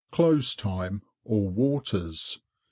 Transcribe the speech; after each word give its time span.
CLOSE 0.09 0.55
TIME—ALL 0.55 1.49
WATERS. 1.51 2.39